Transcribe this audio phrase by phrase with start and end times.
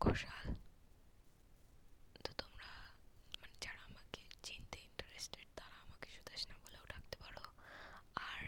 [0.00, 0.54] ঘোষাল
[2.24, 2.70] তো তোমরা
[3.40, 7.44] মানে যারা আমাকে চিনতে ইন্টারেস্টেড তারা আমাকে সুদেশনা বলেও ডাকতে পারো।
[8.14, 8.42] আর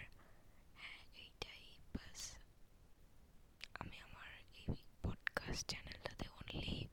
[0.76, 2.36] হ্যাঁ এইটাই বাস।
[3.74, 6.86] আমি আমার এই পডকাস্ট চ্যানেলটাতে অনলি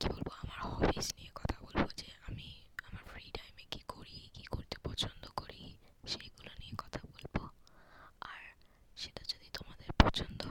[0.00, 4.44] কী বলব, আমার হবিস নিয়ে কথা বলব যে আমি আমার ফ্রি টাইমে কী করি, কী
[4.44, 5.76] করতে পছন্দ করি,
[6.08, 7.48] সেইগুলো নিয়ে কথা বলব।
[8.20, 8.42] আর
[8.96, 10.41] সেটা যদি তোমাদের পছন্দ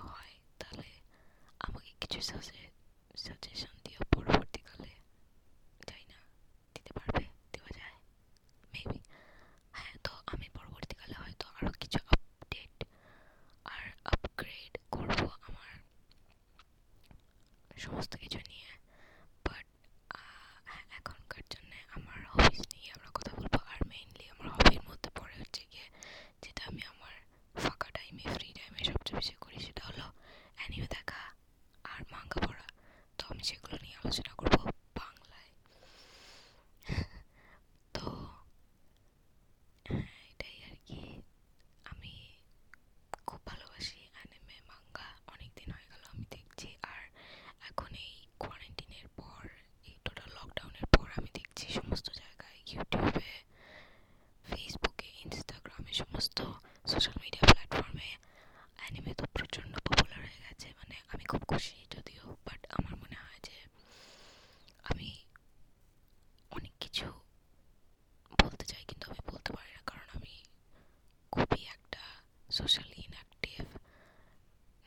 [72.51, 73.67] socially inactive,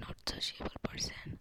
[0.00, 1.38] not sociable person.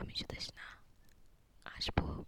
[0.00, 0.60] Amici amca taşına.
[1.64, 2.26] Aşk bu.